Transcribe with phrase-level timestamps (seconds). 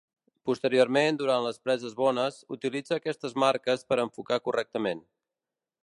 [0.49, 5.07] Posteriorment, durant les preses bones, utilitza aquestes marques per enfocar correctament.